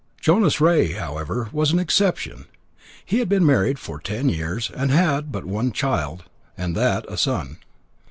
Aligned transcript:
Jonas 0.19 0.59
Rea, 0.59 0.93
however, 0.93 1.49
was 1.51 1.71
an 1.71 1.77
exception; 1.77 2.45
he 3.05 3.19
had 3.19 3.29
been 3.29 3.45
married 3.45 3.77
for 3.77 3.99
ten 3.99 4.29
years, 4.29 4.71
and 4.75 4.89
had 4.89 5.31
but 5.31 5.45
one 5.45 5.71
child, 5.71 6.23
and 6.57 6.75
that 6.75 7.05
a 7.07 7.17
son. 7.17 7.57